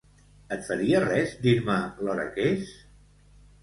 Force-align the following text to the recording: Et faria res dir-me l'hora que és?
Et 0.55 0.63
faria 0.69 1.03
res 1.05 1.37
dir-me 1.45 1.79
l'hora 2.09 2.29
que 2.35 2.53
és? 2.57 2.77